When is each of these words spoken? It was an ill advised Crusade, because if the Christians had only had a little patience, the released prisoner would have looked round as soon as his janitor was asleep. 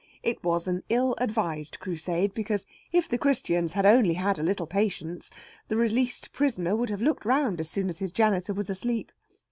It 0.23 0.43
was 0.43 0.67
an 0.67 0.81
ill 0.89 1.13
advised 1.19 1.79
Crusade, 1.79 2.33
because 2.33 2.65
if 2.91 3.07
the 3.07 3.19
Christians 3.19 3.73
had 3.73 3.85
only 3.85 4.15
had 4.15 4.39
a 4.39 4.41
little 4.41 4.65
patience, 4.65 5.29
the 5.67 5.77
released 5.77 6.33
prisoner 6.33 6.75
would 6.75 6.89
have 6.89 7.03
looked 7.03 7.23
round 7.23 7.59
as 7.59 7.69
soon 7.69 7.87
as 7.87 7.99
his 7.99 8.11
janitor 8.11 8.55
was 8.55 8.71
asleep. 8.71 9.11